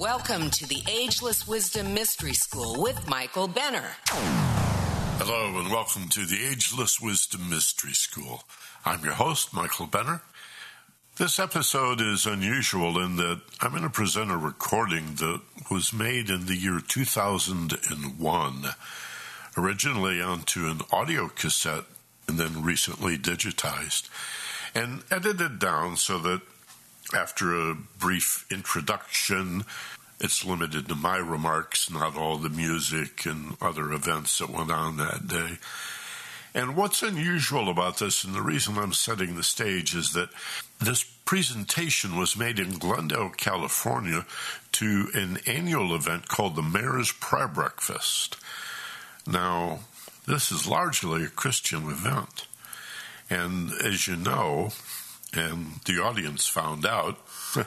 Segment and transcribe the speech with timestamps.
[0.00, 3.96] Welcome to the Ageless Wisdom Mystery School with Michael Benner.
[4.06, 8.44] Hello, and welcome to the Ageless Wisdom Mystery School.
[8.84, 10.22] I'm your host, Michael Benner.
[11.16, 16.30] This episode is unusual in that I'm going to present a recording that was made
[16.30, 18.64] in the year 2001,
[19.56, 21.86] originally onto an audio cassette
[22.28, 24.08] and then recently digitized,
[24.76, 26.42] and edited down so that
[27.14, 29.64] after a brief introduction,
[30.20, 34.96] it's limited to my remarks, not all the music and other events that went on
[34.96, 35.58] that day.
[36.54, 40.30] And what's unusual about this, and the reason I'm setting the stage, is that
[40.80, 44.26] this presentation was made in Glendale, California,
[44.72, 48.36] to an annual event called the Mayor's Prayer Breakfast.
[49.26, 49.80] Now,
[50.26, 52.46] this is largely a Christian event.
[53.30, 54.70] And as you know,
[55.32, 57.18] and the audience found out,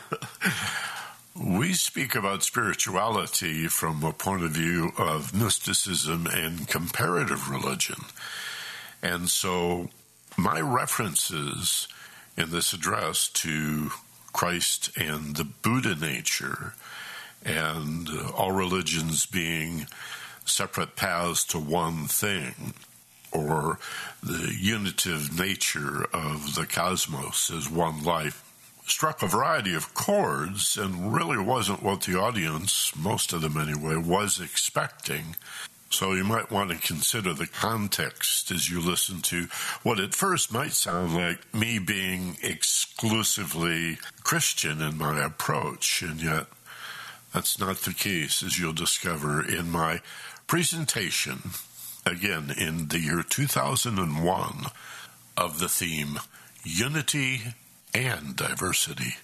[1.36, 8.02] we speak about spirituality from a point of view of mysticism and comparative religion.
[9.02, 9.90] And so
[10.38, 11.88] my references
[12.38, 13.92] in this address to
[14.34, 16.74] Christ and the Buddha nature
[17.44, 19.88] and all religions being
[20.46, 22.74] separate paths to one thing
[23.32, 23.80] or
[24.22, 28.48] the unitive nature of the cosmos as one life
[28.86, 33.96] struck a variety of chords and really wasn't what the audience, most of them anyway,
[33.96, 35.36] was expecting.
[35.90, 39.48] So you might want to consider the context as you listen to
[39.84, 46.48] what at first might sound like me being exclusively Christian in my approach, and yet
[47.34, 50.02] that's not the case, as you'll discover in my
[50.48, 51.52] presentation
[52.06, 54.66] again in the year 2001
[55.38, 56.20] of the theme
[56.64, 57.42] Unity
[57.94, 59.16] and Diversity.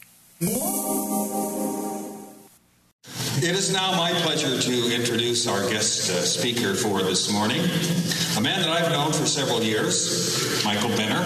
[3.40, 7.62] It is now my pleasure to introduce our guest uh, speaker for this morning,
[8.38, 11.24] a man that I've known for several years, Michael Benner.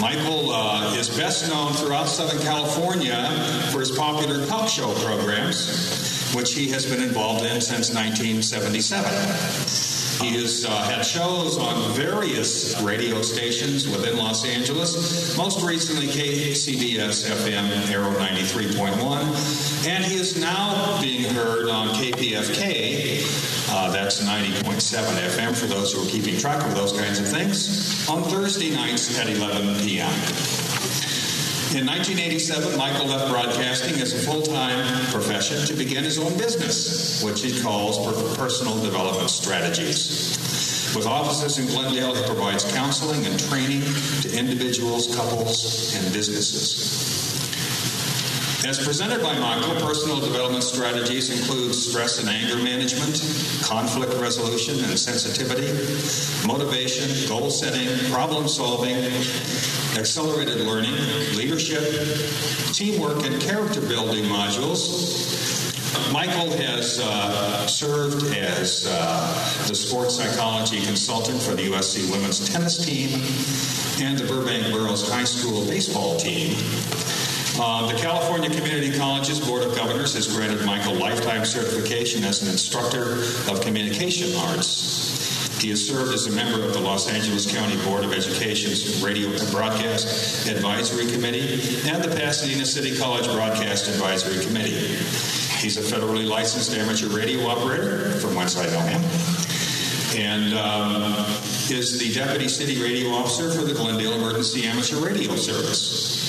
[0.00, 3.24] Michael uh, is best known throughout Southern California
[3.70, 9.93] for his popular talk show programs, which he has been involved in since 1977.
[10.20, 17.28] He has uh, had shows on various radio stations within Los Angeles, most recently KCBS
[17.30, 25.56] FM Arrow 93.1, and he is now being heard on KPFK, uh, that's 90.7 FM
[25.56, 29.28] for those who are keeping track of those kinds of things, on Thursday nights at
[29.28, 30.63] 11 p.m.
[31.74, 37.20] In 1987, Michael left broadcasting as a full time profession to begin his own business,
[37.24, 37.98] which he calls
[38.36, 40.38] Personal Development Strategies.
[40.94, 43.82] With offices in Glendale, he provides counseling and training
[44.22, 47.03] to individuals, couples, and businesses.
[48.66, 53.20] As presented by Michael, personal development strategies include stress and anger management,
[53.62, 55.68] conflict resolution and sensitivity,
[56.46, 58.96] motivation, goal setting, problem solving,
[59.98, 60.94] accelerated learning,
[61.36, 61.84] leadership,
[62.72, 66.10] teamwork, and character building modules.
[66.10, 72.82] Michael has uh, served as uh, the sports psychology consultant for the USC women's tennis
[72.82, 73.20] team
[74.02, 76.56] and the Burbank Burroughs High School baseball team.
[77.56, 82.50] Uh, the California Community Colleges Board of Governors has granted Michael lifetime certification as an
[82.50, 85.62] instructor of communication arts.
[85.62, 89.28] He has served as a member of the Los Angeles County Board of Education's Radio
[89.28, 91.54] and Broadcast Advisory Committee
[91.88, 94.96] and the Pasadena City College Broadcast Advisory Committee.
[95.62, 99.00] He's a federally licensed amateur radio operator, from whence I know him,
[100.20, 101.24] and um,
[101.70, 106.23] is the Deputy City Radio Officer for the Glendale Emergency Amateur Radio Service.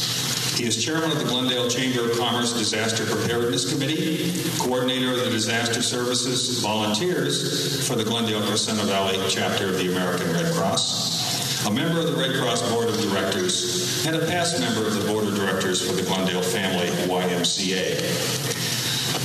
[0.55, 5.29] He is chairman of the Glendale Chamber of Commerce Disaster Preparedness Committee, coordinator of the
[5.29, 11.71] Disaster Services Volunteers for the Glendale Crescenta Valley chapter of the American Red Cross, a
[11.71, 15.27] member of the Red Cross Board of Directors, and a past member of the Board
[15.27, 18.55] of Directors for the Glendale Family YMCA.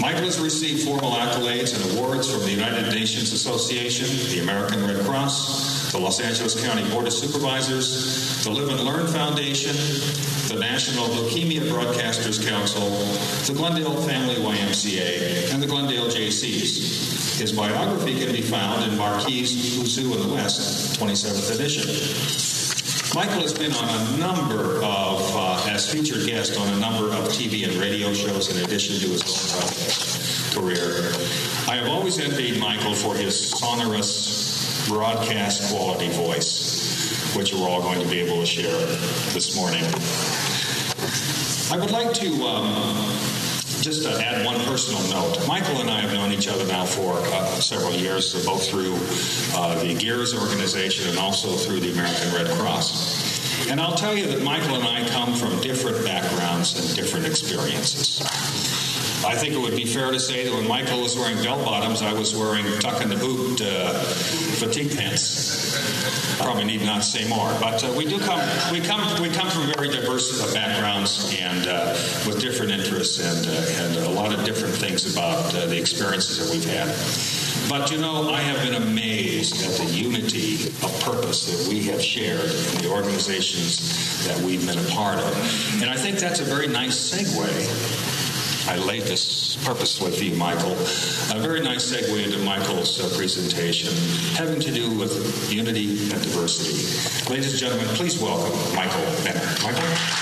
[0.00, 5.05] Michael has received formal accolades and awards from the United Nations Association, the American Red
[5.05, 9.75] Cross, the Los Angeles County Board of Supervisors, the Live and Learn Foundation,
[10.48, 12.88] the National Leukemia Broadcasters Council,
[13.46, 17.40] the Glendale Family YMCA, and the Glendale JCs.
[17.40, 22.50] His biography can be found in Marquis Who's Who in the West, 27th edition.
[23.12, 27.26] Michael has been on a number of, uh, as featured guest on a number of
[27.28, 31.12] TV and radio shows in addition to his own career.
[31.69, 34.39] I have always envied Michael for his sonorous
[34.90, 38.76] broadcast quality voice, which we're all going to be able to share
[39.32, 39.84] this morning.
[41.70, 42.96] I would like to um,
[43.82, 47.14] just to add one personal note, Michael and I have known each other now for
[47.16, 48.96] uh, several years, both through
[49.54, 53.69] uh, the GEARS organization and also through the American Red Cross.
[53.70, 58.80] And I'll tell you that Michael and I come from different backgrounds and different experiences.
[59.26, 62.00] I think it would be fair to say that when Michael was wearing bell bottoms,
[62.00, 63.93] I was wearing tuck in the boot uh,
[64.56, 66.38] fatigue pants.
[66.38, 68.40] Probably need not say more, but uh, we do come
[68.72, 71.93] we come we come from very diverse uh, backgrounds and uh,
[72.26, 76.38] with different interests and uh, and a lot of different things about uh, the experiences
[76.38, 76.88] that we've had.
[77.69, 82.02] But you know, I have been amazed at the unity of purpose that we have
[82.02, 86.44] shared in the organizations that we've been a part of, and I think that's a
[86.44, 88.19] very nice segue
[88.68, 90.72] I laid this purposely for you, Michael.
[90.72, 93.92] A very nice segue into Michael's uh, presentation
[94.36, 97.30] having to do with unity and diversity.
[97.30, 99.40] Ladies and gentlemen, please welcome Michael Benner.
[99.62, 100.20] Michael?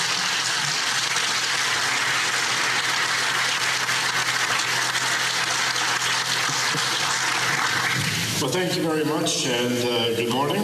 [8.40, 10.62] Well, thank you very much, and uh, good morning.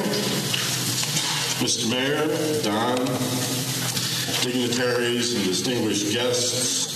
[1.59, 1.91] Mr.
[1.91, 2.29] Mayor,
[2.63, 2.97] Don,
[4.43, 6.94] dignitaries, and distinguished guests,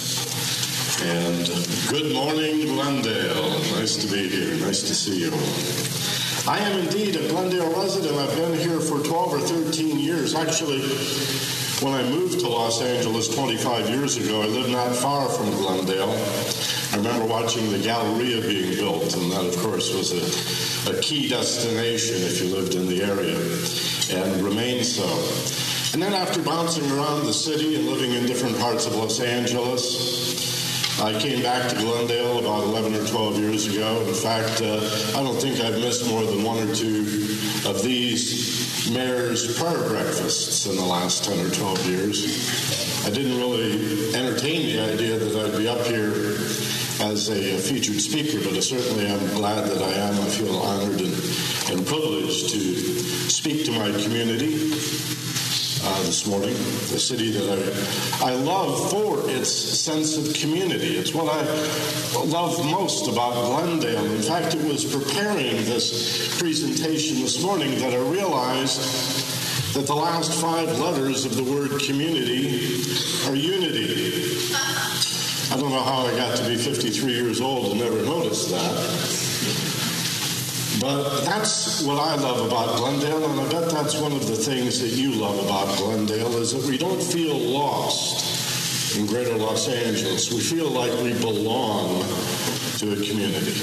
[1.02, 3.50] and uh, good morning, Glendale.
[3.78, 4.54] Nice to be here.
[4.66, 5.32] Nice to see you.
[6.50, 8.16] I am indeed a Glendale resident.
[8.16, 10.34] I've been here for 12 or 13 years.
[10.34, 10.82] Actually,
[11.82, 16.10] when I moved to Los Angeles 25 years ago, I lived not far from Glendale.
[16.92, 21.28] I remember watching the Galleria being built, and that, of course, was a, a key
[21.28, 23.38] destination if you lived in the area,
[24.10, 25.06] and remains so.
[25.94, 30.37] And then after bouncing around the city and living in different parts of Los Angeles,
[31.00, 34.00] I came back to Glendale about 11 or 12 years ago.
[34.00, 34.80] In fact, uh,
[35.16, 37.02] I don't think I've missed more than one or two
[37.66, 43.06] of these mayor's prayer breakfasts in the last 10 or 12 years.
[43.06, 46.34] I didn't really entertain the idea that I'd be up here
[47.00, 50.14] as a featured speaker, but certainly I'm glad that I am.
[50.20, 51.14] I feel honored and,
[51.70, 52.74] and privileged to
[53.30, 54.68] speak to my community
[55.82, 57.58] uh, this morning, a city that
[58.22, 60.96] I, I love for its sense of community.
[60.96, 61.42] It's what I
[62.24, 64.04] love most about Glendale.
[64.04, 70.40] In fact, it was preparing this presentation this morning that I realized that the last
[70.40, 72.82] five letters of the word community
[73.28, 74.48] are unity.
[75.50, 79.27] I don't know how I got to be 53 years old and never noticed that.
[80.80, 84.80] But that's what I love about Glendale, and I bet that's one of the things
[84.80, 90.32] that you love about Glendale is that we don't feel lost in greater Los Angeles.
[90.32, 92.02] We feel like we belong
[92.78, 93.58] to a community.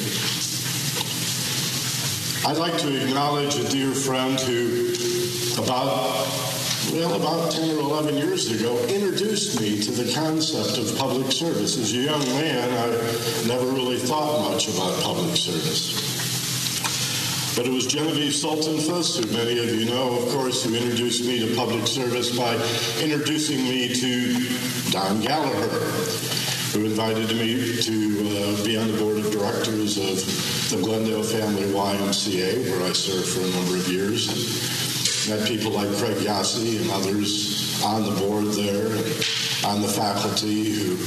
[2.45, 4.93] I'd like to acknowledge a dear friend who
[5.57, 6.27] about
[6.91, 11.77] well, about 10 or 11 years ago, introduced me to the concept of public service.
[11.77, 16.14] As a young man, I never really thought much about public service.
[17.55, 21.39] But it was Genevieve Sultenfuss, who many of you know, of course, who introduced me
[21.39, 22.53] to public service by
[23.01, 25.79] introducing me to Don Gallagher,
[26.73, 27.95] who invited me to
[28.27, 30.19] uh, be on the board of directors of
[30.69, 34.27] the Glendale Family YMCA, where I served for a number of years.
[35.29, 40.71] Met people like Craig Yassi and others on the board there, and on the faculty
[40.71, 40.97] who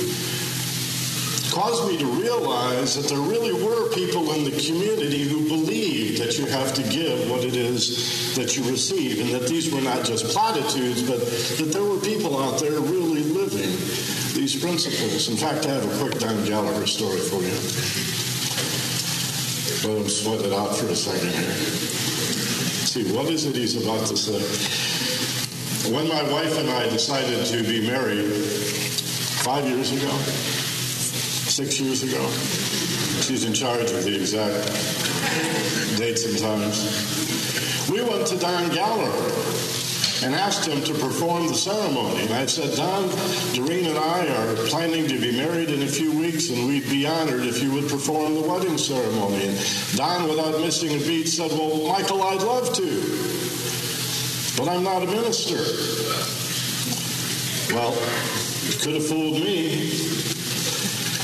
[1.58, 6.38] caused me to realize that there really were people in the community who believed that
[6.38, 10.04] you have to give what it is that you receive, and that these were not
[10.04, 13.74] just platitudes, but that there were people out there really living
[14.38, 15.28] these principles.
[15.28, 17.58] In fact, I have a quick Don Gallagher story for you.
[19.82, 21.54] Let him sweat it out for a second here.
[22.86, 24.38] see, what is it he's about to say?
[25.92, 28.30] When my wife and I decided to be married
[29.42, 30.14] five years ago,
[31.58, 32.24] six years ago.
[33.20, 34.62] She's in charge of the exact
[35.98, 37.90] dates and times.
[37.90, 39.32] We went to Don Gallagher
[40.22, 42.26] and asked him to perform the ceremony.
[42.26, 43.08] And I said, Don,
[43.56, 47.08] Doreen and I are planning to be married in a few weeks, and we'd be
[47.08, 49.48] honored if you would perform the wedding ceremony.
[49.48, 49.58] And
[49.96, 52.88] Don, without missing a beat, said, Well, Michael, I'd love to,
[54.56, 55.58] but I'm not a minister.
[57.74, 57.94] Well,
[58.62, 60.27] you could have fooled me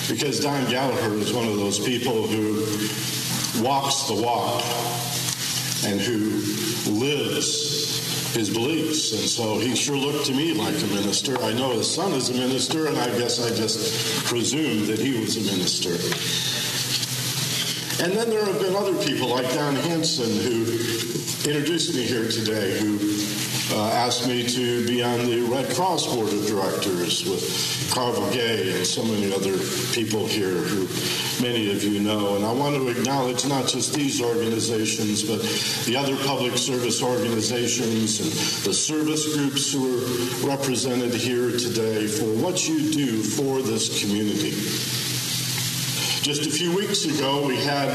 [0.09, 4.63] because Don Gallagher is one of those people who walks the walk
[5.85, 6.41] and who
[6.91, 9.13] lives his beliefs.
[9.13, 11.41] And so he sure looked to me like a minister.
[11.43, 15.21] I know his son is a minister, and I guess I just presumed that he
[15.21, 15.95] was a minister.
[18.05, 20.63] And then there have been other people like Don Hanson who
[21.49, 22.99] introduced me here today who
[23.73, 28.77] uh, asked me to be on the Red Cross Board of Directors with Carvel Gay
[28.77, 29.57] and so many other
[29.93, 30.87] people here who
[31.43, 32.37] many of you know.
[32.37, 35.41] And I want to acknowledge not just these organizations, but
[35.87, 38.31] the other public service organizations and
[38.65, 44.51] the service groups who are represented here today for what you do for this community.
[46.23, 47.89] Just a few weeks ago, we had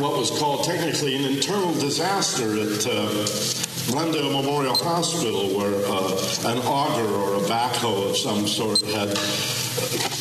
[0.00, 6.58] what was called technically an internal disaster at uh, Glendale Memorial Hospital, where uh, an
[6.66, 9.10] auger or a backhoe of some sort had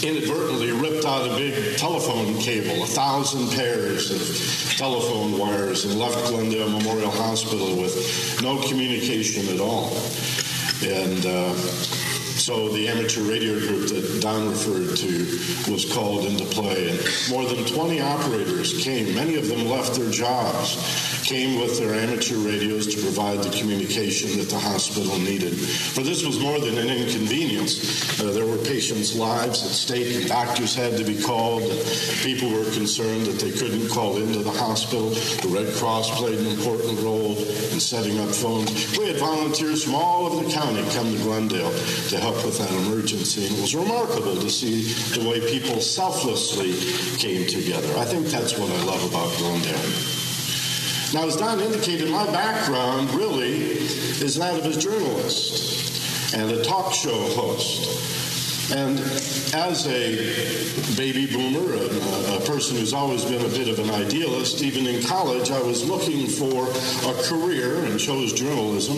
[0.04, 6.30] inadvertently ripped out a big telephone cable, a thousand pairs of telephone wires, and left
[6.30, 9.90] Glendale Memorial Hospital with no communication at all.
[10.84, 11.54] And uh,
[12.36, 17.00] so the amateur radio group that Don referred to was called into play, and
[17.32, 19.16] more than 20 operators came.
[19.16, 24.38] Many of them left their jobs, came with their amateur radios to provide the communication
[24.38, 25.58] that the hospital needed.
[25.58, 28.22] For this was more than an inconvenience.
[28.22, 31.82] Uh, there were patients' lives at stake, and doctors had to be called, and
[32.22, 35.10] people were concerned that they couldn't call into the hospital.
[35.10, 37.36] The Red Cross played an important role
[37.74, 38.96] in setting up phones.
[38.96, 41.74] We had volunteers from all over the county come to Glendale
[42.10, 43.48] to help with that emergency.
[43.48, 46.78] And it was remarkable to see the way people selflessly
[47.18, 47.98] came together.
[47.98, 50.25] I think that's what I love about Glendale.
[51.16, 53.62] Now, as Don indicated, my background really
[54.20, 58.74] is that of a journalist and a talk show host.
[58.76, 59.00] And
[59.56, 64.62] as a baby boomer, a, a, person who's always been a bit of an idealist,
[64.62, 66.68] even in college, I was looking for
[67.10, 68.98] a career and chose journalism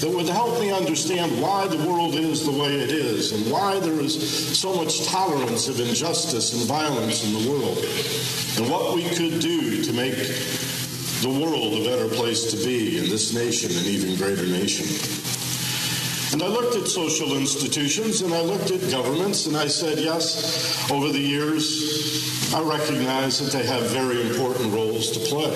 [0.00, 3.78] that would help me understand why the world is the way it is and why
[3.78, 7.78] there is so much tolerance of injustice and violence in the world
[8.58, 10.16] and what we could do to make
[11.22, 14.86] the world a better place to be and this nation an even greater nation.
[16.32, 20.88] And I looked at social institutions and I looked at governments and I said, yes,
[20.92, 25.50] over the years, I recognize that they have very important roles to play.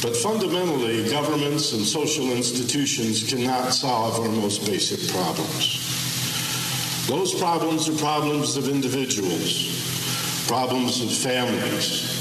[0.00, 5.80] But fundamentally, governments and social institutions cannot solve our most basic problems.
[7.08, 12.13] Those problems are problems of individuals, problems of families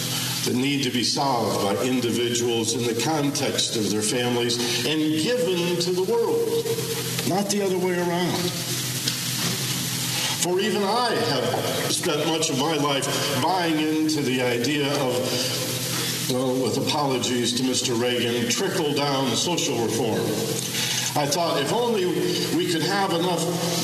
[0.43, 5.79] that need to be solved by individuals in the context of their families and given
[5.79, 6.65] to the world,
[7.29, 8.51] not the other way around.
[10.43, 15.63] For even I have spent much of my life buying into the idea of
[16.31, 17.99] well, with apologies to Mr.
[17.99, 20.92] Reagan, trickle down social reform.
[21.15, 22.05] I thought if only
[22.57, 23.43] we could have enough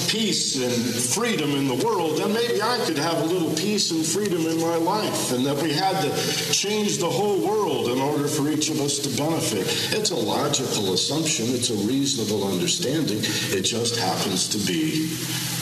[0.10, 0.74] peace and
[1.14, 4.60] freedom in the world, then maybe I could have a little peace and freedom in
[4.60, 8.72] my life, and that we had to change the whole world in order for each
[8.72, 9.68] of us to benefit.
[9.96, 13.20] It's a logical assumption, it's a reasonable understanding.
[13.22, 15.16] It just happens to be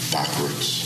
[0.10, 0.86] backwards.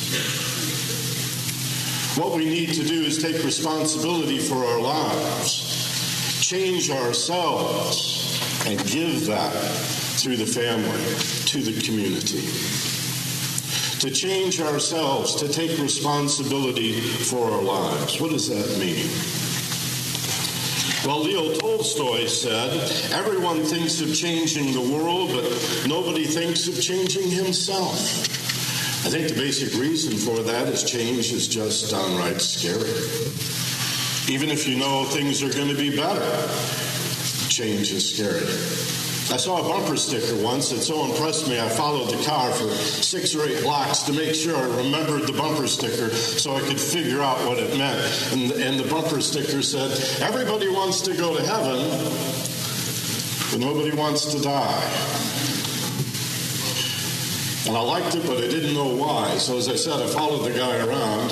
[2.17, 5.71] What we need to do is take responsibility for our lives
[6.51, 11.01] change ourselves and give that through the family
[11.45, 12.41] to the community.
[13.99, 18.19] To change ourselves, to take responsibility for our lives.
[18.19, 19.07] What does that mean?
[21.05, 22.71] Well, Leo Tolstoy said,
[23.13, 27.97] everyone thinks of changing the world, but nobody thinks of changing himself.
[29.05, 32.89] I think the basic reason for that is change is just downright scary
[34.31, 36.21] even if you know things are going to be better.
[37.49, 39.00] Change is scary.
[39.31, 42.67] I saw a bumper sticker once that so impressed me, I followed the car for
[42.67, 46.77] six or eight blocks to make sure I remembered the bumper sticker so I could
[46.79, 48.33] figure out what it meant.
[48.33, 51.79] And, and the bumper sticker said, Everybody wants to go to heaven,
[53.51, 54.83] but nobody wants to die.
[57.67, 59.37] And I liked it, but I didn't know why.
[59.37, 61.31] So as I said, I followed the guy around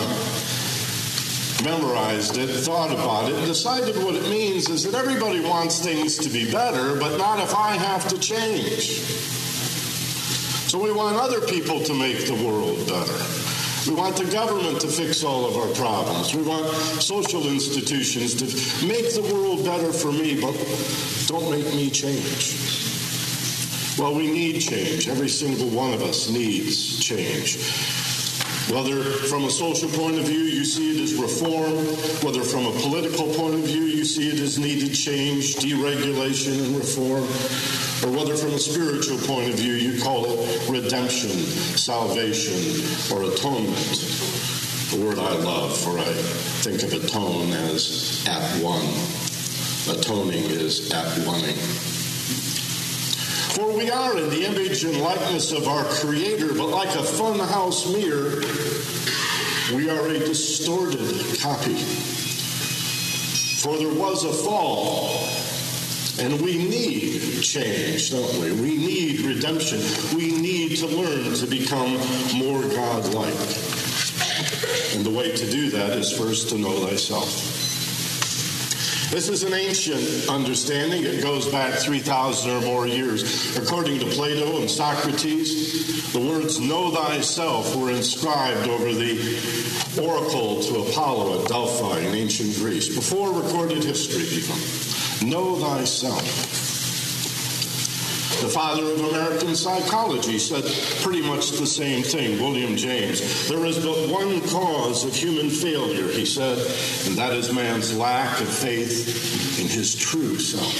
[1.63, 6.29] memorized it, thought about it, decided what it means is that everybody wants things to
[6.29, 9.01] be better, but not if I have to change.
[10.69, 13.19] So we want other people to make the world better.
[13.89, 16.35] We want the government to fix all of our problems.
[16.35, 16.67] We want
[17.01, 18.45] social institutions to
[18.85, 20.53] make the world better for me, but
[21.27, 22.77] don't make me change.
[23.97, 25.09] Well, we need change.
[25.09, 27.57] Every single one of us needs change.
[28.69, 31.73] Whether from a social point of view you see it as reform,
[32.21, 36.77] whether from a political point of view you see it as needed change, deregulation, and
[36.77, 37.23] reform,
[38.05, 42.61] or whether from a spiritual point of view you call it redemption, salvation,
[43.11, 43.75] or atonement.
[44.91, 46.13] The word I love, for I
[46.61, 48.85] think of atone as at one.
[49.97, 51.89] Atoning is at oneing.
[53.55, 57.91] For we are in the image and likeness of our Creator, but like a funhouse
[57.91, 58.41] mirror,
[59.75, 61.75] we are a distorted copy.
[63.61, 65.09] For there was a fall,
[66.19, 68.51] and we need change, don't we?
[68.51, 69.81] We need redemption.
[70.15, 71.97] We need to learn to become
[72.37, 73.33] more God-like.
[74.95, 77.58] And the way to do that is first to know thyself.
[79.09, 81.03] This is an ancient understanding.
[81.03, 83.57] It goes back 3,000 or more years.
[83.57, 89.17] According to Plato and Socrates, the words know thyself were inscribed over the
[89.99, 95.27] oracle to Apollo at Delphi in ancient Greece, before recorded history even.
[95.27, 96.68] Know thyself.
[98.41, 100.63] The father of American psychology said
[101.03, 103.49] pretty much the same thing, William James.
[103.49, 106.57] There is but one cause of human failure, he said,
[107.07, 110.73] and that is man's lack of faith in his true self.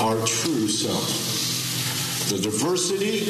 [0.00, 2.30] Our true self.
[2.30, 3.24] The diversity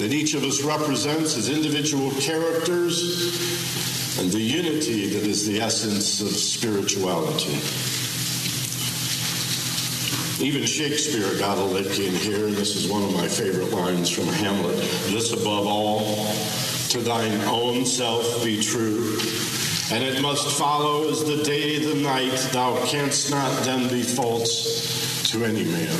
[0.00, 6.22] that each of us represents as individual characters and the unity that is the essence
[6.22, 7.89] of spirituality.
[10.40, 14.08] Even Shakespeare got a lick in here, and this is one of my favorite lines
[14.08, 14.74] from Hamlet.
[15.10, 16.16] This above all,
[16.88, 19.18] to thine own self be true.
[19.92, 25.30] And it must follow as the day the night, thou canst not then be false
[25.30, 25.96] to any man.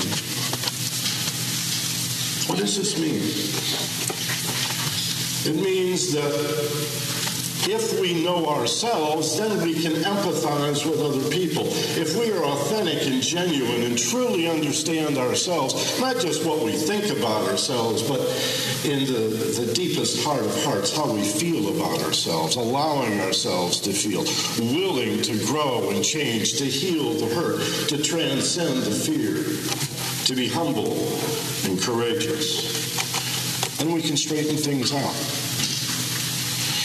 [2.48, 3.20] What does this mean?
[5.44, 7.19] It means that
[7.68, 11.64] if we know ourselves, then we can empathize with other people.
[11.66, 17.16] If we are authentic and genuine and truly understand ourselves, not just what we think
[17.16, 18.20] about ourselves, but
[18.84, 23.92] in the, the deepest heart of hearts, how we feel about ourselves, allowing ourselves to
[23.92, 24.24] feel,
[24.72, 29.34] willing to grow and change, to heal the hurt, to transcend the fear,
[30.26, 30.92] to be humble
[31.68, 32.80] and courageous.
[33.80, 35.39] And we can straighten things out.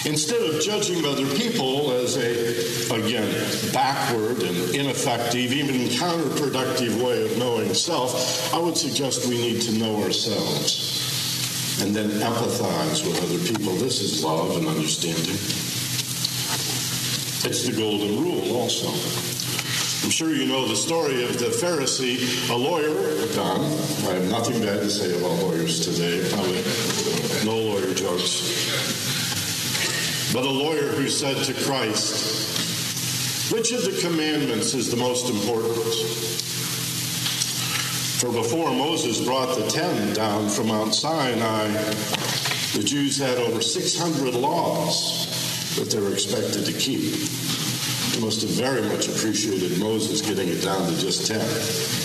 [0.06, 3.28] Instead of judging other people as a, again,
[3.74, 9.72] backward and ineffective, even counterproductive way of knowing self, I would suggest we need to
[9.72, 13.74] know ourselves and then empathize with other people.
[13.78, 15.40] This is love and understanding.
[17.50, 18.90] It's the golden rule also.
[20.06, 22.94] I'm sure you know the story of the Pharisee, a lawyer,
[23.34, 23.60] Don.
[23.60, 26.22] I have nothing bad to say about lawyers today.
[26.30, 26.64] Probably
[27.44, 29.15] no lawyer jokes
[30.36, 35.94] but a lawyer who said to Christ, Which of the commandments is the most important?
[38.20, 41.68] For before Moses brought the ten down from Mount Sinai,
[42.76, 47.14] the Jews had over 600 laws that they were expected to keep.
[48.12, 52.05] They must have very much appreciated Moses getting it down to just 10.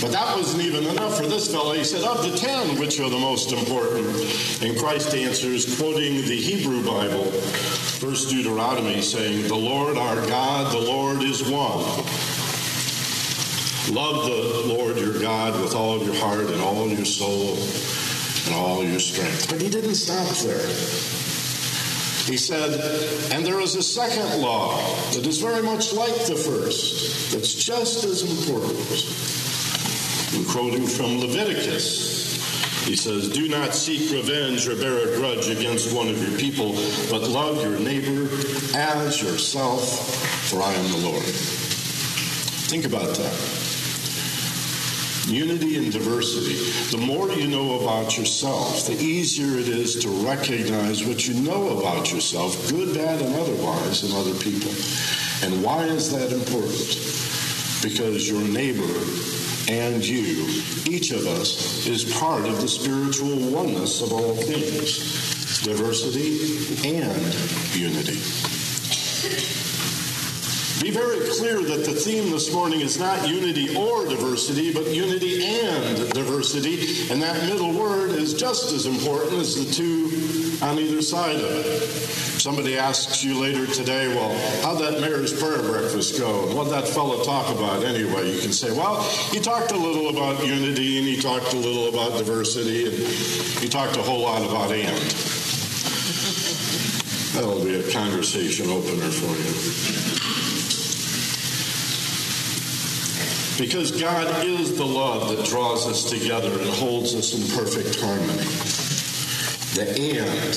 [0.00, 1.72] But that wasn't even enough for this fellow.
[1.72, 4.06] He said, Of the ten, which are the most important?
[4.62, 7.24] And Christ answers, quoting the Hebrew Bible,
[7.98, 11.84] verse Deuteronomy, saying, The Lord our God, the Lord is one.
[13.92, 17.56] Love the Lord your God with all of your heart and all your soul
[18.46, 19.50] and all your strength.
[19.50, 20.66] But he didn't stop there.
[22.28, 22.78] He said,
[23.32, 24.76] and there is a second law
[25.12, 29.37] that is very much like the first, that's just as important.
[30.34, 32.18] I'm quoting from Leviticus.
[32.84, 36.72] He says, Do not seek revenge or bear a grudge against one of your people,
[37.10, 38.28] but love your neighbor
[38.74, 41.24] as yourself, for I am the Lord.
[42.68, 43.58] Think about that.
[45.32, 46.56] Unity and diversity.
[46.96, 51.78] The more you know about yourself, the easier it is to recognize what you know
[51.78, 54.72] about yourself, good, bad, and otherwise, in other people.
[55.42, 56.96] And why is that important?
[57.82, 58.88] Because your neighbor
[59.68, 60.46] and you,
[60.86, 67.34] each of us, is part of the spiritual oneness of all things diversity and
[67.74, 68.18] unity.
[70.80, 75.44] Be very clear that the theme this morning is not unity or diversity, but unity
[75.44, 77.10] and diversity.
[77.12, 81.66] And that middle word is just as important as the two on either side of
[81.66, 84.30] it somebody asks you later today, well,
[84.62, 86.54] how'd that mayor's prayer breakfast go?
[86.54, 88.32] What'd that fellow talk about anyway?
[88.32, 91.88] You can say, well, he talked a little about unity and he talked a little
[91.88, 94.96] about diversity and he talked a whole lot about and.
[97.34, 99.52] That'll be a conversation opener for you.
[103.58, 108.87] Because God is the love that draws us together and holds us in perfect harmony.
[109.78, 110.56] The and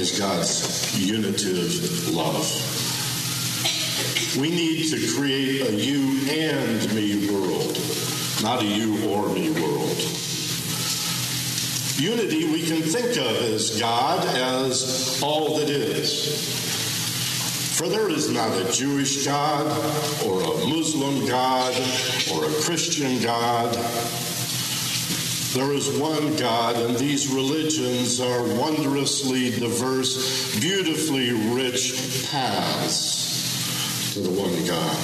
[0.00, 2.46] is God's unitive love.
[4.40, 7.76] We need to create a you and me world
[8.42, 9.98] not a you or me world.
[11.98, 16.54] Unity we can think of as God as all that is.
[17.78, 19.66] For there is not a Jewish God
[20.24, 21.74] or a Muslim God
[22.32, 23.74] or a Christian God.
[25.56, 34.28] There is one God, and these religions are wondrously diverse, beautifully rich paths to the
[34.28, 34.98] one God.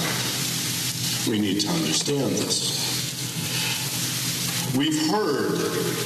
[1.26, 2.82] We need to understand this.
[4.76, 5.52] We've heard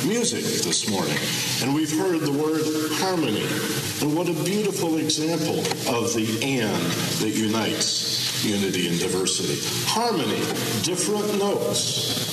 [0.06, 1.18] music this morning,
[1.62, 2.62] and we've heard the word
[3.02, 3.48] harmony.
[4.00, 5.58] And what a beautiful example
[5.92, 9.58] of the and that unites unity and diversity.
[9.88, 10.38] Harmony,
[10.84, 12.25] different notes.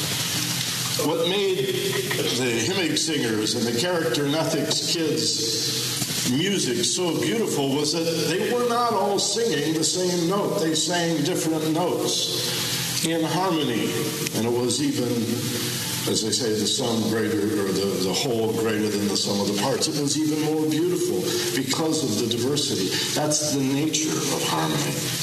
[1.05, 8.03] What made the Hymig singers and the character Ethics kids music so beautiful was that
[8.29, 10.59] they were not all singing the same note.
[10.59, 13.91] They sang different notes in harmony.
[14.35, 15.11] And it was even
[16.09, 19.47] as they say, the sum greater or the, the whole greater than the sum of
[19.47, 19.87] the parts.
[19.87, 21.21] It was even more beautiful
[21.55, 22.89] because of the diversity.
[23.15, 25.22] That's the nature of harmony.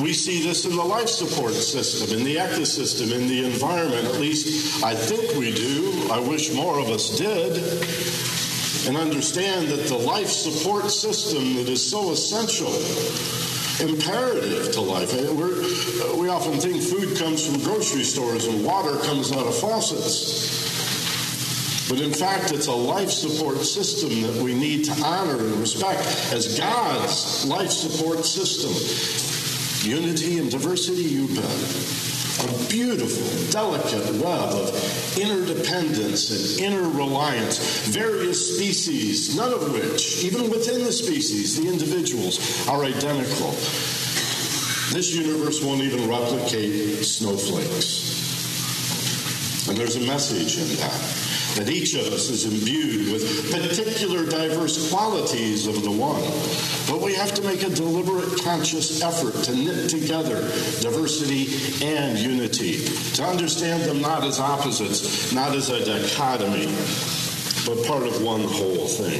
[0.00, 4.06] We see this in the life support system, in the ecosystem, in the environment.
[4.06, 6.08] At least I think we do.
[6.12, 7.56] I wish more of us did.
[8.86, 12.72] And understand that the life support system that is so essential
[13.80, 15.12] imperative to life.
[15.14, 15.62] We're,
[16.16, 20.68] we often think food comes from grocery stores and water comes out of faucets.
[21.88, 26.00] But in fact, it's a life support system that we need to honor and respect
[26.32, 29.37] as God's life support system.
[29.82, 31.44] Unity and diversity, you bet
[32.40, 40.84] a beautiful, delicate web of interdependence and interreliance, various species, none of which, even within
[40.84, 42.38] the species, the individuals,
[42.68, 43.50] are identical.
[44.92, 48.08] This universe won't even replicate snowflakes.
[49.68, 51.27] And there's a message in that
[51.58, 56.22] that each of us is imbued with particular diverse qualities of the one.
[56.86, 60.40] But we have to make a deliberate, conscious effort to knit together
[60.80, 66.66] diversity and unity, to understand them not as opposites, not as a dichotomy,
[67.66, 69.18] but part of one whole thing.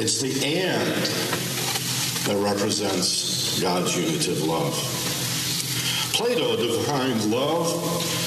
[0.00, 1.02] It's the and
[2.26, 4.74] that represents God's unitive love.
[6.12, 8.25] Plato defined love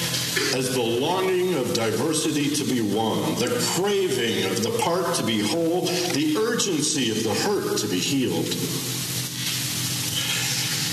[0.54, 5.40] as the longing of diversity to be one, the craving of the part to be
[5.40, 8.46] whole, the urgency of the hurt to be healed.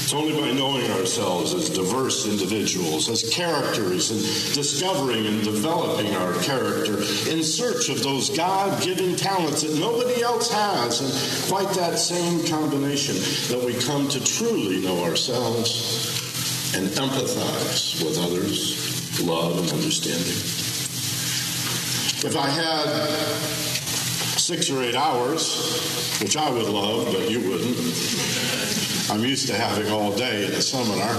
[0.07, 4.21] It's only by knowing ourselves as diverse individuals, as characters, and
[4.53, 10.49] discovering and developing our character in search of those God given talents that nobody else
[10.49, 13.15] has, and quite that same combination,
[13.49, 18.87] that we come to truly know ourselves and empathize with others
[19.19, 20.38] love and understanding.
[22.25, 22.88] If I had
[24.38, 27.77] six or eight hours, which I would love, but you wouldn't,
[29.12, 31.17] I'm used to having all day in a seminar,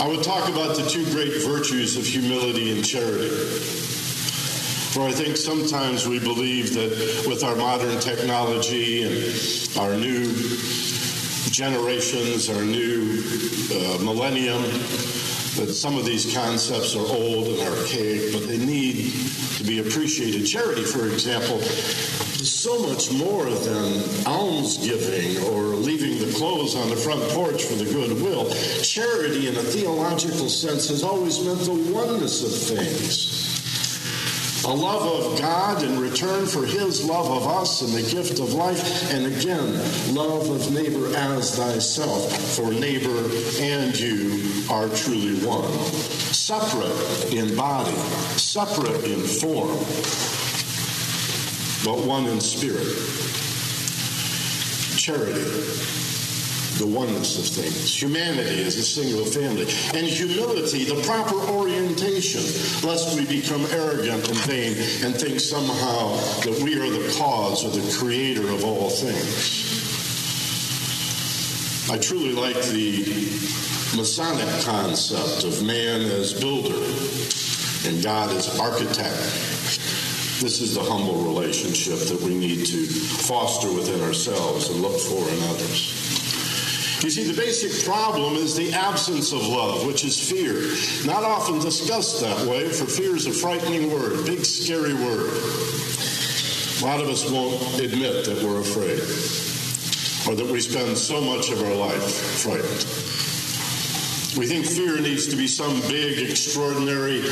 [0.00, 3.28] I would talk about the two great virtues of humility and charity.
[4.90, 10.32] For I think sometimes we believe that with our modern technology and our new
[11.50, 13.22] generations, our new
[13.70, 14.62] uh, millennium,
[15.58, 19.12] that some of these concepts are old and archaic, but they need
[19.56, 20.46] to be appreciated.
[20.46, 26.96] Charity, for example, is so much more than almsgiving or leaving the clothes on the
[26.96, 28.48] front porch for the goodwill.
[28.82, 33.47] Charity, in a theological sense, has always meant the oneness of things
[34.68, 38.52] a love of God in return for his love of us and the gift of
[38.52, 39.72] life, and again,
[40.14, 43.30] love of neighbor as thyself, for neighbor
[43.62, 45.72] and you are truly one.
[46.34, 47.96] Separate in body,
[48.36, 49.78] separate in form,
[51.82, 52.94] but one in spirit.
[54.98, 56.07] Charity
[56.78, 58.00] the oneness of things.
[58.00, 59.66] Humanity is a single family.
[59.98, 62.42] And humility, the proper orientation,
[62.88, 66.14] lest we become arrogant and vain and think somehow
[66.46, 69.74] that we are the cause or the creator of all things.
[71.90, 73.02] I truly like the
[73.96, 76.78] Masonic concept of man as builder
[77.88, 79.16] and God as architect.
[80.40, 85.28] This is the humble relationship that we need to foster within ourselves and look for
[85.28, 86.07] in others.
[87.00, 90.54] You see, the basic problem is the absence of love, which is fear.
[91.06, 95.30] Not often discussed that way, for fear is a frightening word, big, scary word.
[96.80, 98.98] A lot of us won't admit that we're afraid
[100.26, 102.86] or that we spend so much of our life frightened.
[104.36, 107.22] We think fear needs to be some big, extraordinary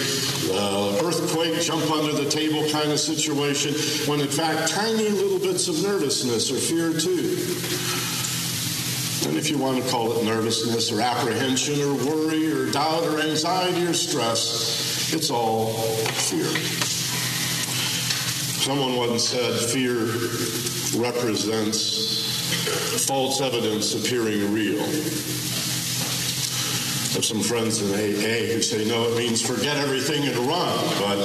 [0.51, 3.75] uh, earthquake, jump under the table kind of situation,
[4.09, 8.16] when in fact, tiny little bits of nervousness are fear too.
[9.27, 13.19] And if you want to call it nervousness or apprehension or worry or doubt or
[13.21, 16.47] anxiety or stress, it's all fear.
[18.63, 19.97] Someone once said fear
[21.01, 24.81] represents false evidence appearing real.
[24.81, 24.87] I
[27.15, 30.79] have some friends in AA who say, no, it means forget everything and run.
[31.01, 31.19] But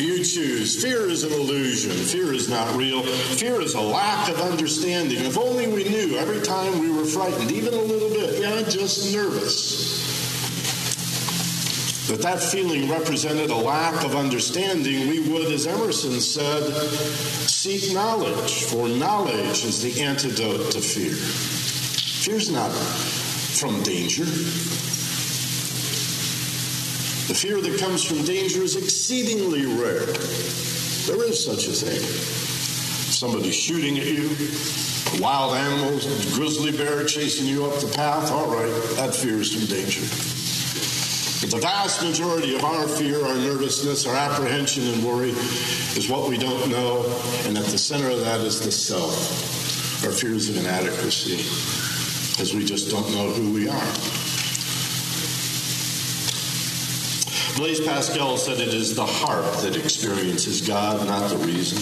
[0.00, 0.82] you choose.
[0.82, 1.92] Fear is an illusion.
[1.92, 3.02] Fear is not real.
[3.02, 5.18] Fear is a lack of understanding.
[5.18, 9.14] If only we knew every time we were frightened, even a little bit, yeah, just
[9.14, 10.00] nervous,
[12.08, 16.62] that that feeling represented a lack of understanding, we would, as Emerson said,
[17.48, 21.14] seek knowledge, for knowledge is the antidote to fear.
[21.14, 24.24] Fear's not from danger.
[27.28, 30.06] The fear that comes from danger is exceedingly rare.
[31.06, 32.02] There is such a thing.
[33.12, 34.36] Somebody shooting at you,
[35.20, 36.04] wild animals,
[36.34, 40.02] grizzly bear chasing you up the path, all right, that fear is from danger.
[41.42, 46.28] But the vast majority of our fear, our nervousness, our apprehension and worry is what
[46.28, 47.04] we don't know,
[47.46, 51.36] and at the center of that is the self, our fears of inadequacy,
[52.32, 54.21] because we just don't know who we are.
[57.56, 61.78] Blaise Pascal said it is the heart that experiences God, not the reason.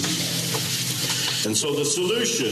[1.46, 2.50] And so the solution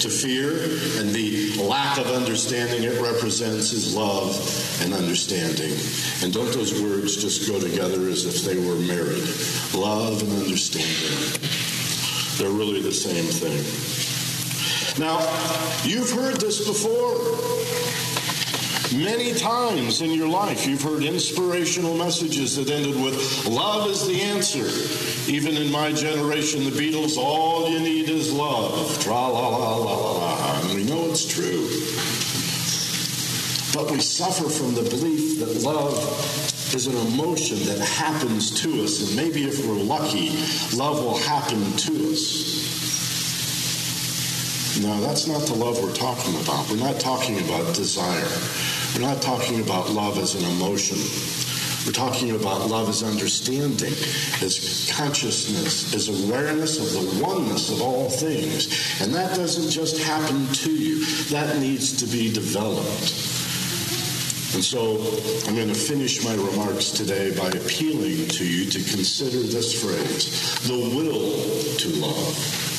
[0.00, 0.52] to fear
[0.98, 4.32] and the lack of understanding it represents is love
[4.80, 5.72] and understanding.
[6.22, 9.28] And don't those words just go together as if they were married?
[9.74, 11.40] Love and understanding.
[12.38, 13.62] They're really the same thing.
[14.98, 15.18] Now,
[15.84, 17.91] you've heard this before.
[18.96, 24.20] Many times in your life, you've heard inspirational messages that ended with, Love is the
[24.20, 24.68] answer.
[25.32, 29.02] Even in my generation, the Beatles, all you need is love.
[29.02, 30.60] Tra la la la la la.
[30.60, 31.62] And we know it's true.
[33.72, 35.96] But we suffer from the belief that love
[36.74, 39.08] is an emotion that happens to us.
[39.08, 40.30] And maybe if we're lucky,
[40.76, 42.52] love will happen to us.
[44.82, 46.68] No, that's not the love we're talking about.
[46.68, 48.28] We're not talking about desire.
[48.94, 50.98] We're not talking about love as an emotion.
[51.86, 53.92] We're talking about love as understanding,
[54.42, 59.00] as consciousness, as awareness of the oneness of all things.
[59.00, 63.32] And that doesn't just happen to you, that needs to be developed.
[64.54, 64.98] And so
[65.48, 70.60] I'm going to finish my remarks today by appealing to you to consider this phrase
[70.68, 72.71] the will to love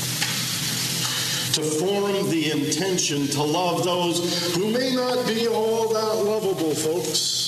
[1.53, 7.43] to form the intention to love those who may not be all that lovable, folks.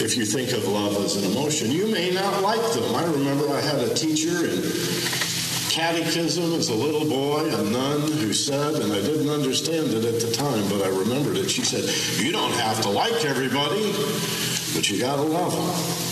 [0.00, 2.94] If you think of love as an emotion, you may not like them.
[2.94, 4.62] I remember I had a teacher in
[5.70, 10.20] catechism as a little boy, a nun, who said, and I didn't understand it at
[10.20, 11.50] the time, but I remembered it.
[11.50, 11.82] She said,
[12.24, 13.90] You don't have to like everybody,
[14.72, 16.07] but you got to love them.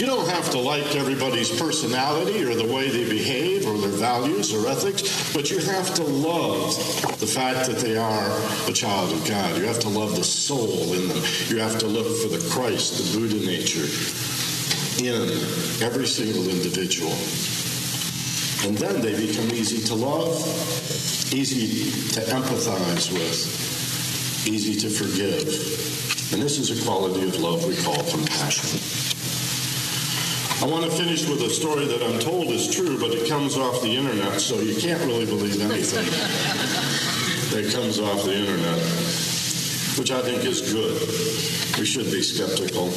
[0.00, 4.54] You don't have to like everybody's personality or the way they behave or their values
[4.54, 5.02] or ethics,
[5.34, 6.74] but you have to love
[7.20, 8.30] the fact that they are
[8.66, 9.58] a child of God.
[9.58, 11.22] You have to love the soul in them.
[11.48, 13.84] You have to look for the Christ, the Buddha nature
[15.04, 15.28] in
[15.84, 17.12] every single individual.
[18.64, 20.34] And then they become easy to love,
[21.34, 26.32] easy to empathize with, easy to forgive.
[26.32, 29.19] And this is a quality of love we call compassion.
[30.62, 33.56] I want to finish with a story that I'm told is true, but it comes
[33.56, 36.04] off the internet, so you can't really believe anything
[37.56, 38.76] that comes off the internet,
[39.96, 41.00] which I think is good.
[41.78, 42.88] We should be skeptical.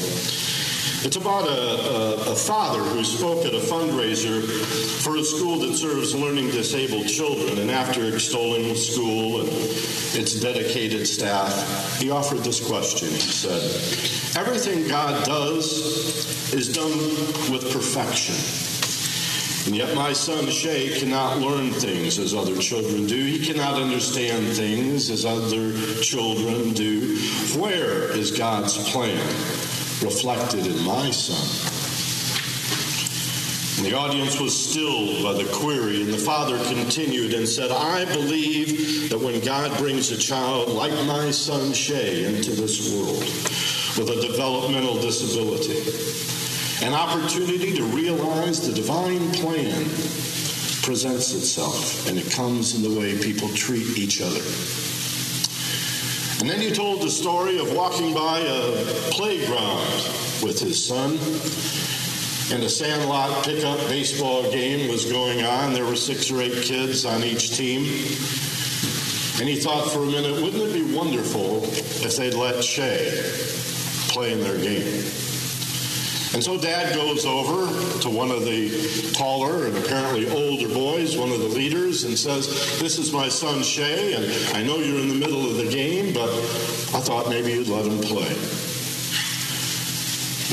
[1.06, 4.42] It's about a, a, a, father who spoke at a fundraiser
[5.02, 7.60] for a school that serves learning disabled children.
[7.60, 13.08] And after extolling the school and its dedicated staff, he offered this question.
[13.08, 13.62] He said,
[14.38, 16.98] Everything God does is done
[17.52, 18.36] with perfection.
[19.66, 23.16] And yet, my son Shay cannot learn things as other children do.
[23.16, 27.18] He cannot understand things as other children do.
[27.58, 29.20] Where is God's plan?
[30.04, 31.80] reflected in my son.
[33.78, 38.06] And the audience was stilled by the query, and the father continued and said, I
[38.06, 43.20] believe that when God brings a child like my son Shay into this world
[43.98, 45.80] with a developmental disability,
[46.82, 49.84] an opportunity to realize the divine plan
[50.82, 54.42] presents itself, and it comes in the way people treat each other.
[56.44, 58.72] And then he told the story of walking by a
[59.12, 59.88] playground
[60.44, 61.18] with his son.
[62.52, 65.72] And a sandlot pickup baseball game was going on.
[65.72, 67.84] There were six or eight kids on each team.
[69.40, 73.10] And he thought for a minute, wouldn't it be wonderful if they'd let Shay
[74.10, 75.23] play in their game?
[76.34, 77.68] And so dad goes over
[78.00, 82.48] to one of the taller and apparently older boys, one of the leaders, and says,
[82.80, 86.12] This is my son Shay, and I know you're in the middle of the game,
[86.12, 88.73] but I thought maybe you'd let him play.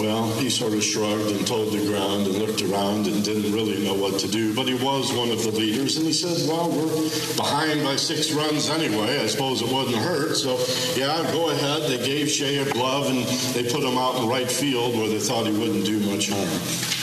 [0.00, 3.84] Well, he sort of shrugged and toed the ground and looked around and didn't really
[3.84, 4.54] know what to do.
[4.54, 8.32] But he was one of the leaders, and he said, Well, we're behind by six
[8.32, 9.20] runs anyway.
[9.20, 10.36] I suppose it wouldn't hurt.
[10.36, 10.56] So,
[10.98, 11.82] yeah, go ahead.
[11.82, 15.20] They gave Shay a glove and they put him out in right field where they
[15.20, 16.99] thought he wouldn't do much harm.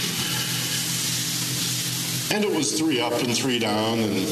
[2.30, 4.28] And it was three up and three down, and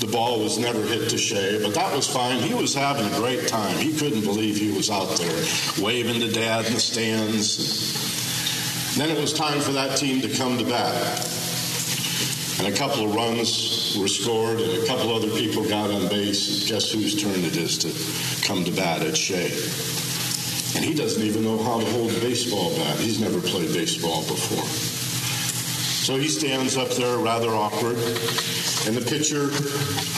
[0.00, 2.40] the ball was never hit to Shay, but that was fine.
[2.40, 3.74] He was having a great time.
[3.76, 5.44] He couldn't believe he was out there
[5.82, 8.96] waving to dad in the stands.
[8.96, 10.94] Then it was time for that team to come to bat.
[12.58, 16.68] And a couple of runs were scored, and a couple other people got on base.
[16.68, 19.02] Guess whose turn it is to come to bat?
[19.02, 19.52] It's Shay.
[20.76, 22.98] And he doesn't even know how to hold a baseball bat.
[22.98, 24.87] He's never played baseball before.
[26.08, 29.52] So he stands up there rather awkward, and the pitcher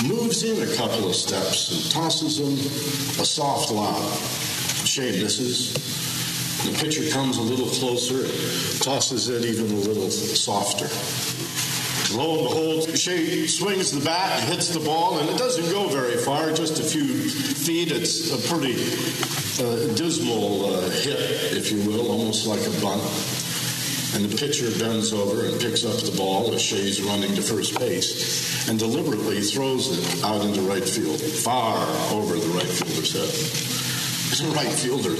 [0.07, 2.53] moves in a couple of steps and tosses him
[3.21, 4.01] a soft lob.
[4.87, 5.75] Shay misses.
[6.63, 8.23] The pitcher comes a little closer,
[8.85, 10.87] tosses it even a little softer.
[12.17, 16.19] Lo and behold, Shay swings the bat hits the ball, and it doesn't go very
[16.19, 17.91] far, just a few feet.
[17.91, 18.75] It's a pretty
[19.59, 21.19] uh, dismal uh, hit,
[21.59, 23.50] if you will, almost like a bunt.
[24.15, 27.79] And the pitcher bends over and picks up the ball as Shay's running to first
[27.79, 31.79] base and deliberately throws it out into right field, far
[32.13, 33.71] over the right fielder's head.
[34.31, 35.17] The right fielder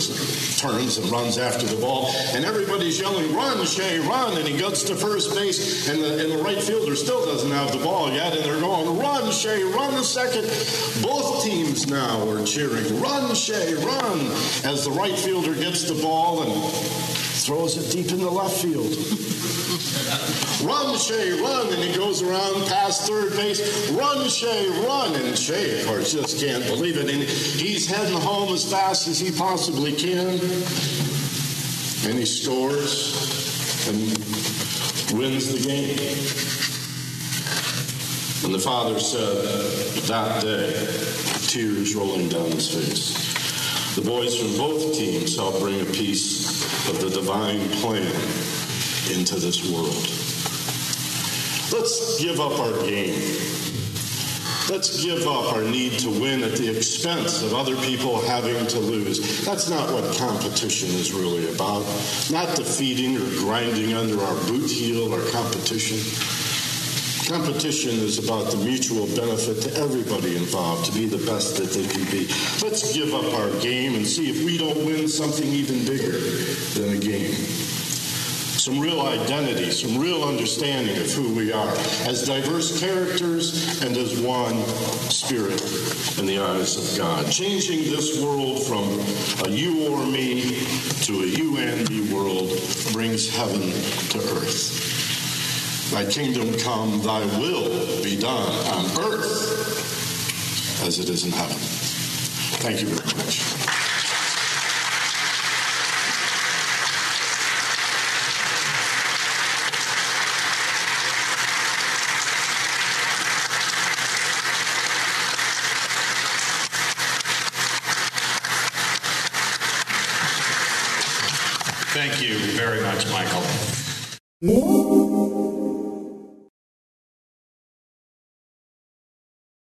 [0.57, 4.39] turns and runs after the ball, and everybody's yelling, Run, Shay, run!
[4.39, 7.73] And he gets to first base, and the, and the right fielder still doesn't have
[7.73, 10.45] the ball yet, and they're going, Run, Shay, run the second.
[11.03, 14.21] Both teams now are cheering, Run, Shay, run!
[14.65, 17.10] As the right fielder gets the ball and
[17.45, 18.91] throws it deep in the left field.
[20.67, 21.73] run, Shay, run.
[21.73, 23.91] And he goes around past third base.
[23.91, 25.15] Run, Shay, run.
[25.15, 27.09] And Shay, of course, just can't believe it.
[27.09, 30.29] And he's heading home as fast as he possibly can.
[32.09, 33.99] And he scores and
[35.19, 35.99] wins the game.
[38.45, 39.45] And the father said
[40.09, 40.73] that day,
[41.47, 43.30] tears rolling down his face.
[43.97, 48.07] The boys from both teams help bring a piece of the divine plan
[49.11, 50.07] into this world.
[51.73, 53.19] Let's give up our game.
[54.71, 58.79] Let's give up our need to win at the expense of other people having to
[58.79, 59.45] lose.
[59.45, 61.83] That's not what competition is really about.
[62.31, 65.99] Not defeating or grinding under our boot heel or competition.
[67.31, 71.87] Competition is about the mutual benefit to everybody involved to be the best that they
[71.87, 72.27] can be.
[72.61, 76.19] Let's give up our game and see if we don't win something even bigger
[76.75, 77.31] than a game.
[77.31, 81.71] Some real identity, some real understanding of who we are
[82.09, 84.65] as diverse characters and as one
[85.09, 85.63] spirit
[86.19, 87.31] in the eyes of God.
[87.31, 88.83] Changing this world from
[89.47, 90.67] a you or me
[91.03, 92.51] to a you and me world
[92.93, 93.71] brings heaven
[94.11, 94.90] to earth.
[95.91, 97.69] Thy kingdom come, thy will
[98.05, 101.57] be done on earth as it is in heaven.
[102.61, 103.60] Thank you very much.